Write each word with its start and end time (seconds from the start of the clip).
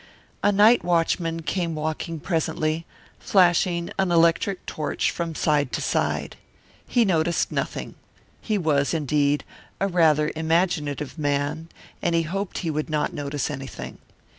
A 0.41 0.51
night 0.51 0.83
watchman 0.83 1.43
came 1.43 1.75
walking 1.75 2.19
presently, 2.19 2.87
flashing 3.19 3.91
an 3.99 4.11
electric 4.11 4.65
torch 4.65 5.11
from 5.11 5.35
side 5.35 5.71
to 5.73 5.79
side. 5.79 6.37
He 6.87 7.05
noticed 7.05 7.51
nothing. 7.51 7.93
He 8.41 8.57
was, 8.57 8.95
indeed, 8.95 9.43
a 9.79 9.87
rather 9.87 10.31
imaginative 10.35 11.19
man, 11.19 11.69
and 12.01 12.15
he 12.15 12.23
hoped 12.23 12.57
he 12.57 12.71
would 12.71 12.89
not 12.89 13.13
notice 13.13 13.51
anything. 13.51 13.99